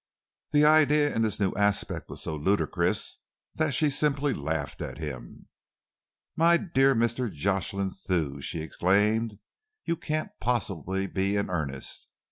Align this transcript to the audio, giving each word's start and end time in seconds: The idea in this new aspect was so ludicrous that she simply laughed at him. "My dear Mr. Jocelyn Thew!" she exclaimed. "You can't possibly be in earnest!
The 0.49 0.65
idea 0.65 1.15
in 1.15 1.21
this 1.21 1.39
new 1.39 1.53
aspect 1.55 2.09
was 2.09 2.23
so 2.23 2.35
ludicrous 2.35 3.19
that 3.53 3.75
she 3.75 3.91
simply 3.91 4.33
laughed 4.33 4.81
at 4.81 4.97
him. 4.97 5.47
"My 6.35 6.57
dear 6.57 6.95
Mr. 6.95 7.31
Jocelyn 7.31 7.91
Thew!" 7.91 8.41
she 8.41 8.61
exclaimed. 8.61 9.37
"You 9.85 9.95
can't 9.95 10.31
possibly 10.39 11.05
be 11.05 11.35
in 11.35 11.51
earnest! 11.51 12.07